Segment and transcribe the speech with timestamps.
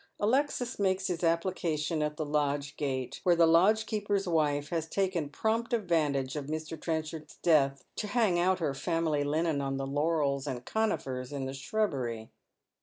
[0.19, 5.73] Alexis makes his application at the lodge gate, where the lodgekeeper's wife has taken prompt
[5.73, 6.75] advantage of Mr.
[6.75, 11.53] Trenchard's death to hang out her family linen on the laurels and conifers in the
[11.53, 12.31] shrubbery.